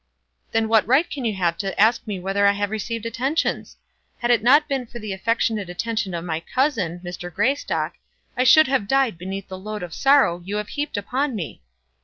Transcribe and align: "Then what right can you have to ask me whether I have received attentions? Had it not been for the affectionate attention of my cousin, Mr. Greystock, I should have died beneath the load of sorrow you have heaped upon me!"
"Then 0.51 0.67
what 0.67 0.87
right 0.87 1.07
can 1.07 1.25
you 1.25 1.35
have 1.35 1.59
to 1.59 1.79
ask 1.79 2.07
me 2.07 2.19
whether 2.19 2.47
I 2.47 2.53
have 2.53 2.71
received 2.71 3.05
attentions? 3.05 3.77
Had 4.17 4.31
it 4.31 4.41
not 4.41 4.67
been 4.67 4.87
for 4.87 4.97
the 4.97 5.13
affectionate 5.13 5.69
attention 5.69 6.15
of 6.15 6.25
my 6.25 6.39
cousin, 6.39 6.99
Mr. 7.05 7.31
Greystock, 7.31 7.93
I 8.35 8.43
should 8.43 8.65
have 8.67 8.87
died 8.87 9.19
beneath 9.19 9.47
the 9.47 9.59
load 9.59 9.83
of 9.83 9.93
sorrow 9.93 10.41
you 10.43 10.55
have 10.55 10.69
heaped 10.69 10.97
upon 10.97 11.35
me!" 11.35 11.61